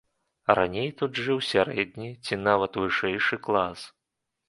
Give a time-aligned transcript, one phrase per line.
[0.59, 3.79] Раней тут жыў сярэдні ці нават вышэйшы клас.